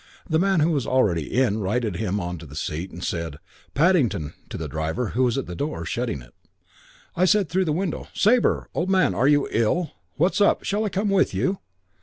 [0.27, 3.37] The man, who was already in, righted him on to the seat and said,
[3.75, 6.33] 'Paddington' to the driver who was at the door, shutting it.
[7.15, 8.67] I said, through the window, 'Sabre!
[8.73, 9.91] Old man, are you ill?
[10.15, 10.63] What's up?
[10.63, 11.59] Shall I come with you?'